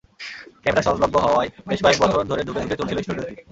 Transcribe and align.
Camera 0.63 0.85
সহজলভ্য 0.85 1.15
হওয়ায় 1.25 1.49
বেশ 1.67 1.79
কয়েক 1.83 1.97
বছর 2.01 2.29
ধরে 2.31 2.41
ধুঁকে 2.43 2.59
ধুঁকে 2.59 2.77
চলছিল 2.79 2.97
স্টুডিওটি। 3.03 3.33